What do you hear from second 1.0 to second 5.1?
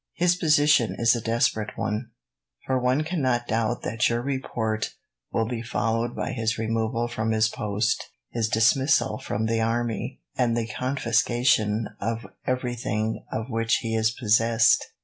a desperate one, for one cannot doubt that your report